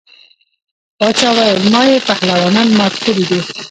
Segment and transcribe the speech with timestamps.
[0.99, 3.39] باچا ویل ما یې پهلوانان مات کړي دي.